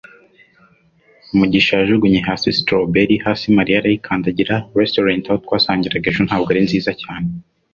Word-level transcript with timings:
mugisha 1.37 1.73
yajugunye 1.79 2.19
hasi 2.27 2.47
strawberry 2.59 3.15
hasi 3.25 3.45
mariya 3.57 3.77
arayikandagira. 3.79 4.55
restaurant 4.81 5.23
aho 5.27 5.37
twasangiraga 5.45 6.07
ejo 6.11 6.21
ntabwo 6.27 6.49
ari 6.49 6.61
nziza 6.67 6.91
cyane 7.01 7.27